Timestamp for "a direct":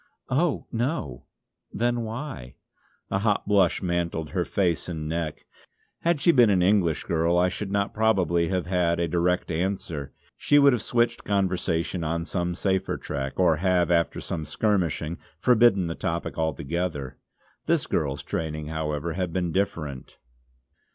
8.99-9.51